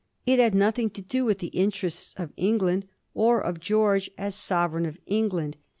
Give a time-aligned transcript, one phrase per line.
[0.25, 4.87] It had nothing to do with the interests of England, or of George as Sovereign
[4.87, 5.57] of England.